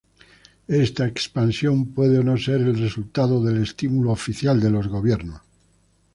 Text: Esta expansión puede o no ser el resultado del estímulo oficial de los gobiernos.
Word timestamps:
Esta 0.85 1.03
expansión 1.13 1.75
puede 1.95 2.15
o 2.17 2.23
no 2.23 2.35
ser 2.35 2.61
el 2.61 2.75
resultado 2.79 3.39
del 3.43 3.61
estímulo 3.61 4.09
oficial 4.09 4.59
de 4.59 4.71
los 4.71 4.87
gobiernos. 4.87 5.41